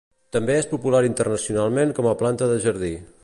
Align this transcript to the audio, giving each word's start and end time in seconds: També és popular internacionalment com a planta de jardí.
També 0.35 0.55
és 0.61 0.69
popular 0.71 1.01
internacionalment 1.09 1.93
com 1.99 2.09
a 2.13 2.17
planta 2.25 2.53
de 2.55 2.61
jardí. 2.67 2.93